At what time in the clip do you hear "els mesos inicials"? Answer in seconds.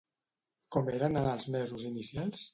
1.35-2.45